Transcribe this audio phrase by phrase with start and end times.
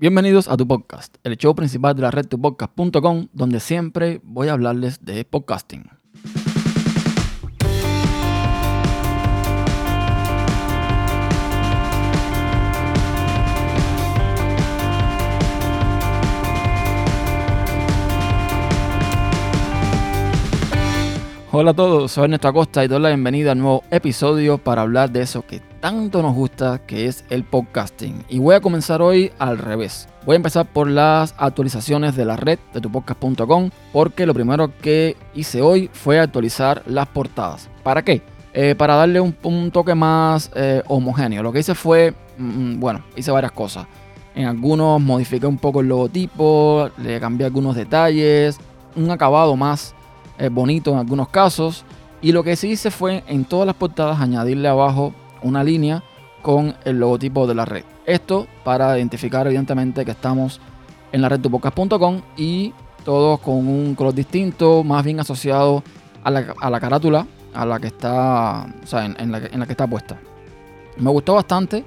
[0.00, 4.54] Bienvenidos a tu podcast, el show principal de la red tupodcast.com, donde siempre voy a
[4.54, 5.90] hablarles de podcasting.
[21.52, 25.10] Hola a todos, soy Ernesto Acosta y doy la bienvenida al nuevo episodio para hablar
[25.10, 28.24] de eso que tanto nos gusta, que es el podcasting.
[28.28, 30.08] Y voy a comenzar hoy al revés.
[30.26, 35.16] Voy a empezar por las actualizaciones de la red de tupodcast.com, porque lo primero que
[35.34, 37.68] hice hoy fue actualizar las portadas.
[37.82, 38.22] ¿Para qué?
[38.52, 41.42] Eh, para darle un, toque más eh, homogéneo.
[41.42, 43.86] Lo que hice fue, mm, bueno, hice varias cosas.
[44.34, 48.58] En algunos modifiqué un poco el logotipo, le cambié algunos detalles,
[48.94, 49.94] un acabado más
[50.52, 51.84] bonito en algunos casos.
[52.22, 55.12] Y lo que sí hice fue en todas las portadas añadirle abajo
[55.42, 56.02] una línea
[56.42, 57.84] con el logotipo de la red.
[58.06, 60.60] Esto para identificar evidentemente que estamos
[61.12, 62.72] en la red tupocas.com y
[63.04, 65.82] todos con un color distinto, más bien asociado
[66.22, 70.18] a la, carátula a la que está, en, la, en la que está puesta.
[70.98, 71.84] Me gustó bastante.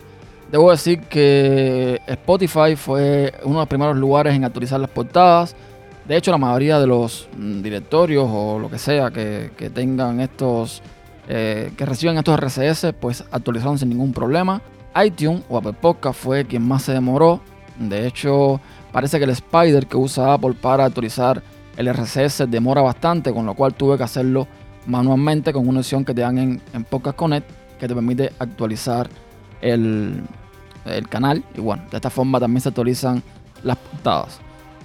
[0.51, 5.55] Debo decir que Spotify fue uno de los primeros lugares en actualizar las portadas.
[6.05, 10.81] De hecho, la mayoría de los mm, directorios o lo que sea que, tengan estos,
[11.27, 14.61] eh, que reciben estos RCS, pues actualizaron sin ningún problema.
[15.03, 17.39] iTunes o Apple Podcast fue quien más se demoró.
[17.77, 18.59] De hecho,
[18.91, 21.41] parece que el Spider que usa Apple para actualizar
[21.77, 24.47] el RCS demora bastante, con lo cual tuve que hacerlo
[24.85, 27.49] manualmente con una opción que te dan en, en Podcast Connect
[27.79, 29.09] que te permite actualizar
[29.61, 30.23] el,
[30.85, 31.43] el canal.
[31.55, 33.23] Y bueno, de esta forma también se actualizan
[33.63, 34.39] las portadas.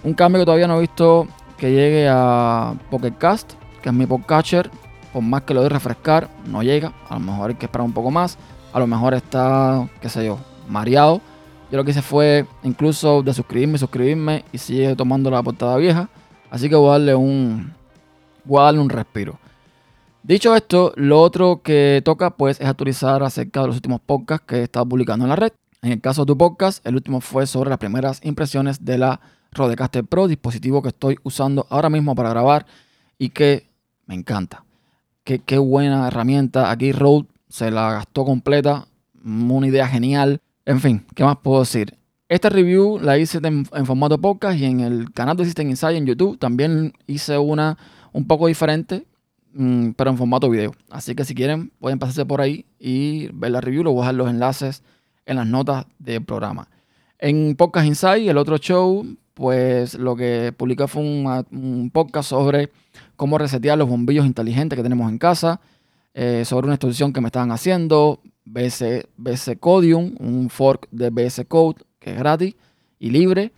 [0.04, 1.26] Un cambio que todavía no he visto
[1.58, 3.52] que llegue a Pocket Cast,
[3.82, 4.70] que es mi podcatcher.
[5.12, 6.92] Por más que lo doy refrescar, no llega.
[7.08, 8.38] A lo mejor hay que esperar un poco más.
[8.72, 11.20] A lo mejor está, qué sé yo, mareado.
[11.70, 16.08] Yo lo que hice fue incluso de suscribirme, suscribirme y sigue tomando la portada vieja.
[16.50, 17.74] Así que voy a darle un,
[18.44, 19.38] voy a darle un respiro.
[20.22, 24.56] Dicho esto, lo otro que toca pues es actualizar acerca de los últimos podcasts que
[24.56, 25.52] he estado publicando en la red.
[25.80, 29.20] En el caso de tu podcast, el último fue sobre las primeras impresiones de la
[29.52, 32.66] Rodecaster Pro, dispositivo que estoy usando ahora mismo para grabar
[33.16, 33.70] y que
[34.06, 34.64] me encanta.
[35.36, 36.70] Qué, buena herramienta.
[36.70, 38.88] Aquí Rode se la gastó completa.
[39.22, 40.40] Una idea genial.
[40.64, 41.98] En fin, ¿qué más puedo decir?
[42.30, 46.06] Esta review la hice en, formato podcast y en el canal de System Insight en
[46.06, 47.76] YouTube también hice una
[48.14, 49.06] un poco diferente,
[49.52, 50.72] mm, pero en formato video.
[50.88, 53.84] Así que si quieren, pueden pasarse por ahí y ver la review.
[53.84, 54.82] Lo voy a dejar los enlaces
[55.26, 56.68] en las notas del programa.
[57.18, 59.04] En Podcast Insight, el otro show,
[59.38, 62.70] pues lo que publicó fue un, podcast sobre
[63.18, 65.60] cómo resetear los bombillos inteligentes que tenemos en casa,
[66.14, 71.82] eh, sobre una extensión que me estaban haciendo, BS, Codium, un fork de BS Code
[71.98, 72.54] que es gratis
[73.00, 73.52] y libre,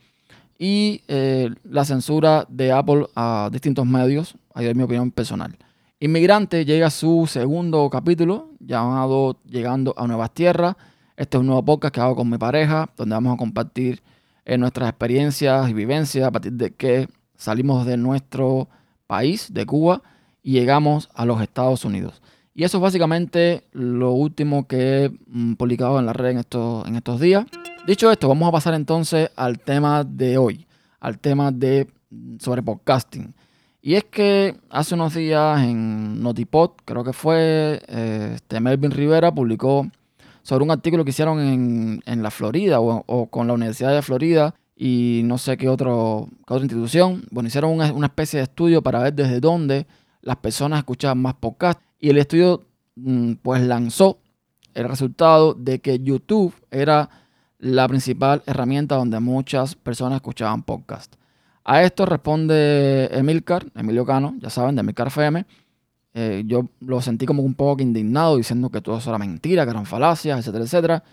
[0.59, 5.57] y eh, la censura de Apple a distintos medios, ahí es mi opinión personal.
[6.01, 10.75] Inmigrante llega a su segundo capítulo, llamado Llegando a Nuevas Tierras.
[11.19, 14.03] Este es un nuevo podcast que hago con mi pareja, donde vamos a compartir
[14.47, 18.71] en nuestras experiencias y vivencias a partir de que salimos de nuestro
[19.11, 20.03] país, de Cuba,
[20.41, 22.23] y llegamos a los Estados Unidos.
[22.55, 26.87] Y eso es básicamente lo último que he mm, publicado en la red en estos,
[26.87, 27.45] en estos días.
[27.89, 30.65] Dicho esto, vamos a pasar entonces al tema de hoy,
[31.01, 33.35] al tema de mm, sobre podcasting.
[33.83, 39.35] Y es que hace unos días en Notipod, creo que fue, eh, este Melvin Rivera
[39.35, 39.89] publicó
[40.43, 45.21] sobre un artículo que hicieron en, la Florida o, con la Universidad de Florida y
[45.25, 47.23] no sé qué, otro, otra institución.
[47.31, 49.87] Bueno, hicieron una, especie de estudio para ver desde dónde
[50.23, 52.65] las personas escuchaban más podcast y el estudio
[52.97, 54.21] mm, pues lanzó
[54.73, 57.11] el resultado de que YouTube era
[57.59, 61.15] la principal herramienta donde muchas personas escuchaban podcast.
[61.63, 65.45] A esto responde Emilcar, Emilio Cano, ya saben, de Emilcar FM,
[66.15, 69.73] eh, yo lo sentí como un poco indignado diciendo que todo eso era mentira, que
[69.73, 71.05] eran falacias, etcétera, etcétera.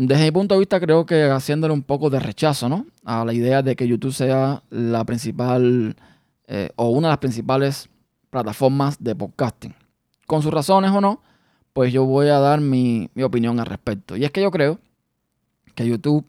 [0.00, 2.86] Desde mi punto de vista creo que haciéndole un poco de rechazo ¿no?
[3.04, 5.96] a la idea de que YouTube sea la principal
[6.46, 7.88] eh, o una de las principales
[8.30, 9.74] plataformas de podcasting.
[10.28, 11.20] Con sus razones o no,
[11.72, 14.16] pues yo voy a dar mi, mi opinión al respecto.
[14.16, 14.78] Y es que yo creo
[15.74, 16.24] que YouTube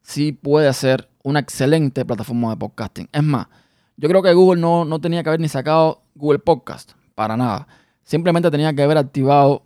[0.00, 3.08] sí puede ser una excelente plataforma de podcasting.
[3.12, 3.46] Es más,
[3.96, 7.68] yo creo que Google no, no tenía que haber ni sacado Google Podcast para nada.
[8.02, 9.62] Simplemente tenía que haber activado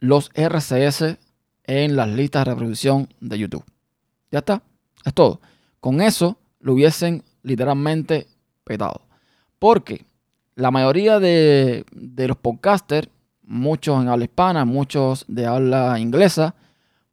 [0.00, 1.18] los RCS
[1.66, 3.64] en las listas de reproducción de YouTube.
[4.30, 4.62] Ya está,
[5.04, 5.40] es todo.
[5.80, 8.26] Con eso lo hubiesen literalmente
[8.64, 9.02] petado.
[9.58, 10.04] Porque
[10.54, 13.08] la mayoría de, los podcasters,
[13.42, 16.54] muchos en habla hispana, muchos de habla inglesa,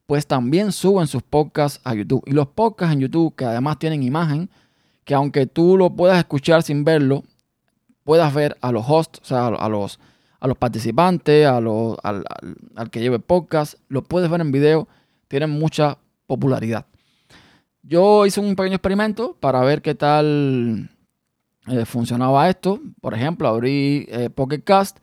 [0.05, 2.23] pues también suben sus podcasts a YouTube.
[2.25, 4.49] Y los podcasts en YouTube, que además tienen imagen,
[5.05, 7.23] que aunque tú lo puedas escuchar sin verlo,
[8.03, 9.99] puedas ver a los hosts, o sea, a los,
[10.43, 12.25] a los participantes, a los, al,
[12.91, 14.89] que lleve podcast, lo puedes ver en video,
[15.29, 16.85] tienen mucha popularidad.
[17.81, 20.89] Yo hice un pequeño experimento para ver qué tal
[21.67, 22.81] eh, funcionaba esto.
[22.99, 24.97] Por ejemplo, abrí eh, Pocket Cast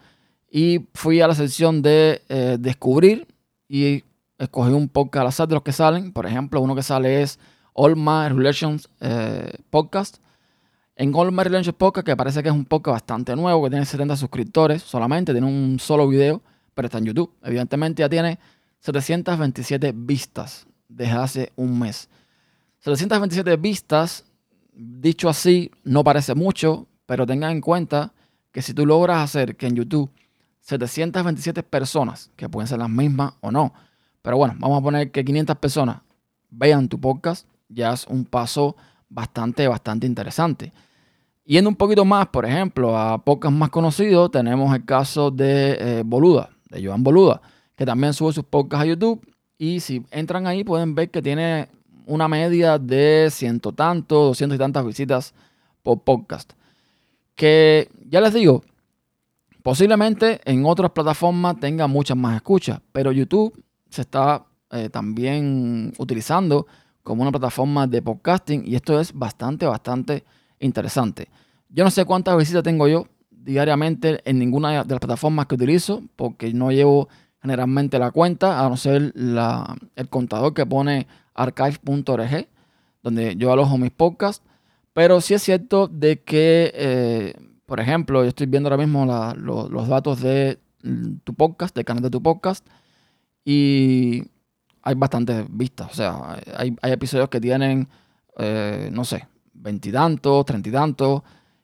[0.50, 3.26] y fui a la sección de eh, descubrir
[3.66, 4.04] y
[4.36, 6.12] escogí un podcast al azar de los que salen.
[6.12, 7.38] Por ejemplo, uno que sale es
[7.72, 8.90] All My Relations
[9.70, 10.18] Podcast.
[10.96, 13.86] En All My Relations Podcast, que parece que es un podcast bastante nuevo, que tiene
[13.86, 16.42] 70 suscriptores solamente, tiene un solo video,
[16.74, 17.32] pero está en YouTube.
[17.42, 18.38] Evidentemente ya tiene
[18.80, 22.08] 727 vistas desde hace un mes.
[22.80, 24.24] 727 vistas
[24.72, 28.12] dicho así, no parece mucho, pero tengan en cuenta
[28.52, 30.10] que si tú logras hacer que en YouTube
[30.60, 33.72] 727 personas, que pueden ser las mismas o no,
[34.22, 35.98] pero bueno, vamos a poner que 500 personas
[36.50, 38.76] vean tu podcast, ya es un paso
[39.10, 40.72] bastante, bastante interesante.
[41.44, 46.02] Yendo un poquito más, por ejemplo, a podcasts más conocidos, tenemos el caso de eh,
[46.06, 47.42] Boluda, de Joan Boluda,
[47.74, 49.20] que también sube sus podcasts a YouTube.
[49.58, 51.68] Y si entran ahí, pueden ver que tiene
[52.06, 55.34] una media de ciento tanto, doscientos y tantas visitas
[55.82, 56.52] por podcast.
[57.34, 58.62] Que ya les digo,
[59.62, 63.52] posiblemente en otras plataformas tenga muchas más escuchas, pero YouTube
[63.88, 66.66] se está eh, también utilizando
[67.02, 70.24] como una plataforma de podcasting y esto es bastante, bastante
[70.58, 71.28] interesante.
[71.68, 76.02] Yo no sé cuántas visitas tengo yo diariamente en ninguna de las plataformas que utilizo
[76.16, 77.08] porque no llevo
[77.42, 82.48] generalmente la cuenta, a no ser el contador que pone archive.org,
[83.02, 84.44] donde yo alojo mis podcasts.
[84.92, 89.88] Pero sí es cierto de que, eh, por ejemplo, yo estoy viendo ahora mismo los
[89.88, 90.58] datos de
[91.24, 92.66] tu podcast, del canal de tu podcast,
[93.44, 94.24] y
[94.90, 95.88] hay bastantes vistas.
[95.90, 97.88] O sea, hay, episodios que tienen,
[98.38, 101.22] eh, no sé, veintitantos, treinta y tantos.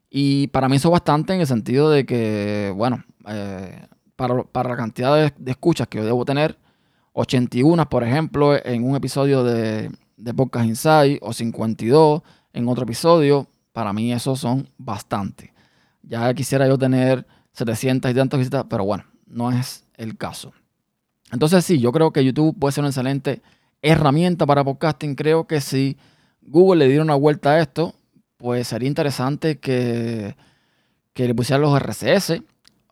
[0.08, 4.76] Y para mí eso es bastante en el sentido de que, bueno, eh, para, la
[4.76, 6.58] cantidad de, escuchas que yo debo tener,
[7.12, 9.90] 81, por ejemplo, en un episodio de,
[10.34, 15.52] Podcast Insight o 52 en otro episodio, para mí esos son bastante.
[16.02, 20.52] Ya quisiera yo tener 700 y tantas visitas, pero bueno, no es el caso.
[21.32, 23.43] Entonces sí, yo creo que YouTube puede ser una excelente
[23.82, 25.14] herramienta para podcasting.
[25.14, 25.96] Creo que si
[26.43, 27.94] Google le diera una vuelta a esto,
[28.37, 30.37] pues sería interesante que,
[31.12, 32.43] que le pusieran los RCS.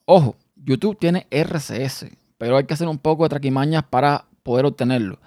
[0.04, 2.06] Ojo, YouTube tiene RCS,
[2.38, 5.18] pero hay que hacer un poco de traquimañas para poder obtenerlo.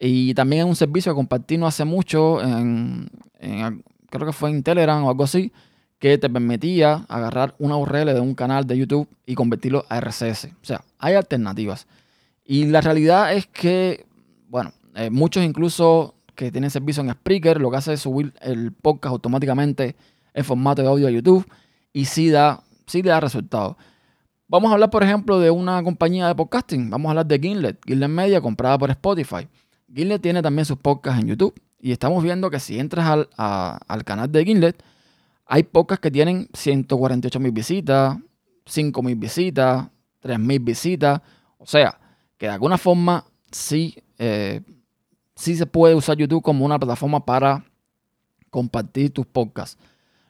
[0.00, 3.10] Y también es un servicio que compartí no hace mucho, en,
[4.10, 5.52] creo que fue en Telegram o algo así,
[5.98, 10.46] que te permitía agarrar una URL de un canal de YouTube y convertirlo a RCS.
[10.62, 11.88] O sea, hay alternativas.
[12.50, 14.06] Y la realidad es que,
[14.48, 18.72] bueno, eh, muchos incluso que tienen servicio en Spreaker, lo que hace es subir el
[18.72, 19.96] podcast automáticamente
[20.32, 21.46] en formato de audio a YouTube
[21.92, 23.76] y sí da, sí da resultados.
[24.46, 26.88] Vamos a hablar, por ejemplo, de una compañía de podcasting.
[26.88, 29.46] Vamos a hablar de Gimlet, Gimlet Media, comprada por Spotify.
[29.94, 31.54] Gimlet tiene también sus podcasts en YouTube.
[31.78, 34.82] Y estamos viendo que si entras al, canal de Gimlet,
[35.44, 38.16] hay podcasts que tienen 148 mil visitas,
[38.64, 39.86] 5 mil visitas,
[40.20, 41.20] 3 mil visitas.
[41.58, 41.98] O sea,
[42.38, 44.62] que de alguna forma sí, eh,
[45.34, 47.64] sí se puede usar YouTube como una plataforma para
[48.50, 49.78] compartir tus podcasts.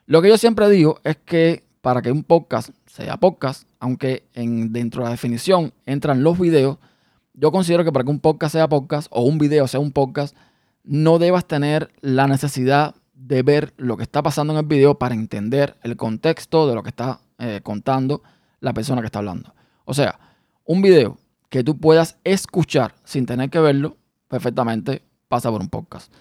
[0.05, 4.73] Lo que yo siempre digo es que para que un podcast sea podcast, aunque en,
[4.73, 6.77] dentro de la definición entran los videos,
[7.33, 10.35] yo considero que para que un podcast sea podcast o un video sea un podcast,
[10.83, 15.13] no debas tener la necesidad de ver lo que está pasando en el video para
[15.13, 18.23] entender el contexto de lo que está eh, contando
[18.59, 19.53] la persona que está hablando.
[19.85, 20.19] O sea,
[20.65, 21.17] un video
[21.49, 26.11] que tú puedas escuchar sin tener que verlo, perfectamente pasa por un podcast.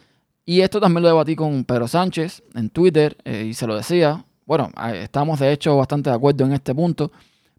[0.45, 4.25] Y esto también lo debatí con Pedro Sánchez en Twitter eh, y se lo decía.
[4.47, 7.13] Bueno, estamos de hecho bastante de acuerdo en este punto.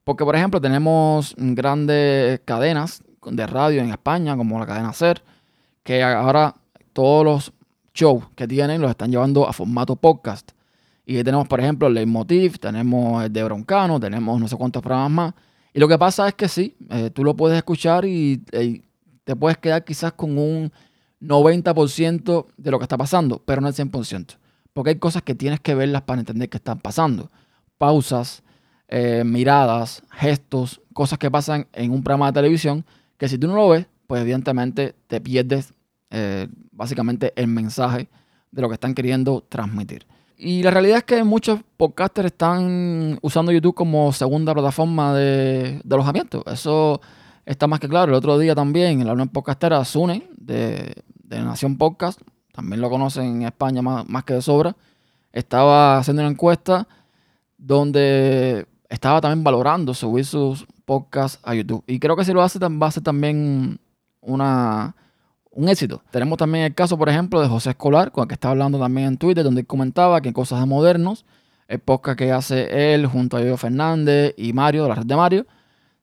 [0.03, 5.21] Porque, por ejemplo, tenemos grandes cadenas de radio en España, como la cadena SER,
[5.83, 6.55] que ahora
[6.93, 7.53] todos los
[7.93, 10.51] shows que tienen los están llevando a formato podcast.
[11.05, 15.11] Y tenemos, por ejemplo, el Leitmotiv, tenemos el de Broncano, tenemos no sé cuántos programas
[15.11, 15.33] más.
[15.73, 18.83] Y lo que pasa es que sí, eh, tú lo puedes escuchar y, y,
[19.23, 20.71] te puedes quedar quizás con un
[21.21, 24.38] 90% de lo que está pasando, pero no el 100%.
[24.73, 27.29] Porque hay cosas que tienes que verlas para entender qué están pasando.
[27.77, 28.41] Pausas,
[28.88, 32.85] eh, miradas, gestos, cosas que pasan en un programa de televisión,
[33.17, 35.73] que si tú no lo ves, pues evidentemente te pierdes
[36.09, 38.09] eh, básicamente el mensaje
[38.49, 40.07] de lo que están queriendo transmitir.
[40.41, 46.46] Y la realidad es que muchos podcasters están usando YouTube como segunda plataforma de, alojamiento.
[46.46, 47.01] Eso
[47.46, 48.13] está más que claro.
[48.13, 50.96] El otro día también en la Unión Podcastera, Sune, de,
[51.27, 52.22] Nación Podcast,
[52.53, 54.77] también lo conocen en España más, más que de sobra,
[55.34, 56.88] estaba haciendo una encuesta
[57.58, 61.84] donde estaba también valorando subir sus podcasts a YouTube.
[61.86, 63.77] Y creo que si lo hace va a ser también
[64.22, 64.96] una,
[65.51, 66.03] un éxito.
[66.12, 69.08] Tenemos también el caso, por ejemplo, de José Escolar, con el que estaba hablando también
[69.08, 71.25] en Twitter, donde él comentaba que en Cosas de Modernos,
[71.68, 75.15] el podcast que hace él junto a Diego Fernández y Mario, de la red de
[75.15, 75.48] Mario,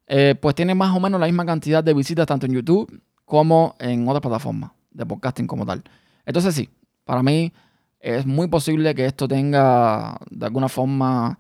[0.07, 3.75] eh, pues tiene más o menos la misma cantidad de visitas tanto en YouTube como
[3.81, 5.83] en otras plataformas de podcasting como tal.
[6.25, 6.69] Entonces sí,
[7.05, 7.53] para mí
[8.01, 11.39] es muy posible que esto tenga de alguna forma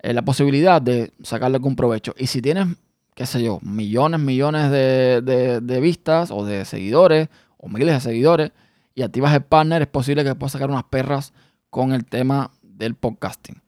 [0.00, 2.14] eh, la posibilidad de sacarle algún provecho.
[2.18, 2.66] Y si tienes,
[3.14, 8.52] qué sé yo, millones, millones de, vistas o de seguidores o miles de seguidores
[8.94, 11.32] y activas el partner, es posible que puedas sacar unas perras
[11.70, 13.60] con el tema del podcasting.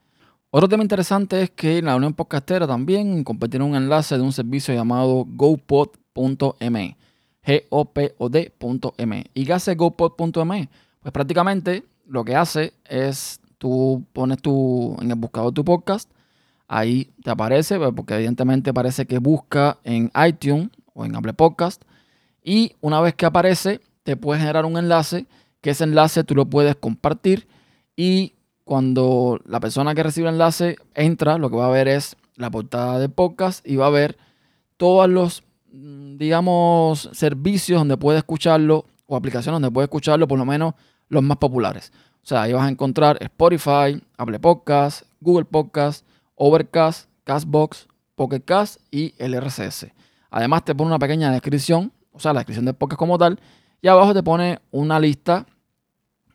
[0.50, 4.32] Otro tema interesante es que en la Unión Podcastera también compartieron un enlace de un
[4.32, 6.96] servicio llamado gopod.me.
[7.44, 9.26] G-O-P-O-D.me.
[9.32, 10.68] ¿Y qué hace gopod.me?
[11.00, 16.10] Pues prácticamente lo que hace es tú pones tu, en el buscador tu podcast,
[16.66, 21.82] ahí te aparece, pues, porque evidentemente parece que busca en iTunes o en Apple Podcast.
[22.42, 25.26] Y una vez que aparece, te puede generar un enlace,
[25.60, 27.48] que ese enlace tú lo puedes compartir
[27.96, 32.16] y cuando la persona que recibe el enlace entra, lo que va a ver es
[32.36, 34.16] la portada del podcast y va a ver
[34.76, 35.42] todos los,
[35.72, 40.74] mm, digamos, servicios donde puede escucharlo o aplicaciones donde puede escucharlo, por lo menos
[41.08, 41.92] los más populares.
[42.22, 46.06] O sea, ahí vas a encontrar Spotify, Apple Podcast, Google Podcast,
[46.36, 49.38] Overcast, Castbox, Pocket Cast y el.
[50.30, 53.40] Además te pone una pequeña descripción, o sea, la descripción del podcast como tal,
[53.82, 55.46] y abajo te pone una lista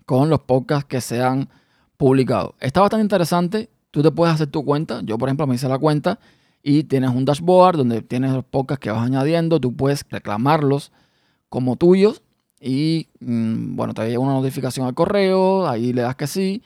[0.05, 1.49] con los podcasts que se han
[1.97, 2.55] publicado.
[2.59, 5.77] Está bastante interesante, tú te puedes hacer tu cuenta, yo por ejemplo me hice la
[5.77, 6.19] cuenta
[6.61, 10.91] y tienes un dashboard donde tienes los podcasts que vas añadiendo, tú puedes reclamarlos
[11.49, 12.21] como tuyos
[12.59, 16.63] y mm, bueno, te llega una notificación al correo, ahí le das que sí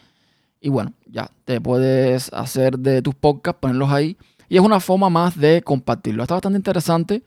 [0.61, 4.17] y bueno, ya te puedes hacer de tus podcasts, ponerlos ahí.
[4.49, 6.23] Y es una forma más de compartirlo.
[6.23, 7.23] Está bastante interesante.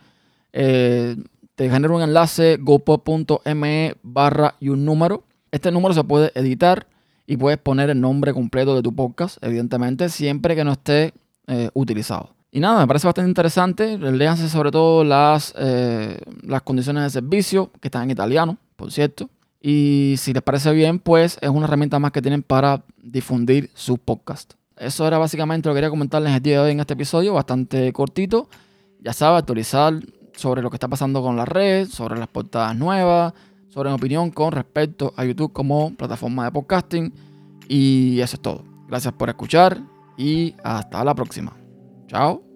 [0.53, 1.17] Eh,
[1.55, 5.25] te genero un enlace gopod.me barra y un número.
[5.51, 6.87] Este número se puede editar
[7.27, 11.13] y puedes poner el nombre completo de tu podcast, evidentemente, siempre que no esté
[11.47, 12.31] eh, utilizado.
[12.51, 13.99] Y nada, me parece bastante interesante.
[13.99, 19.29] Léanse sobre todo las, eh, las condiciones de servicio, que están en italiano, por cierto.
[19.61, 23.99] Y si les parece bien, pues es una herramienta más que tienen para difundir su
[23.99, 24.55] podcast.
[24.77, 27.93] Eso era básicamente lo que quería comentarles el día de hoy en este episodio, bastante
[27.93, 28.49] cortito.
[29.01, 29.95] Ya sabes, actualizar
[30.35, 33.33] sobre lo que está pasando con la red, sobre las portadas nuevas,
[33.69, 37.13] sobre mi opinión con respecto a YouTube como plataforma de podcasting.
[37.69, 38.65] Y eso es todo.
[38.89, 39.81] Gracias por escuchar
[40.17, 41.57] y hasta la próxima.
[42.07, 42.52] Chao.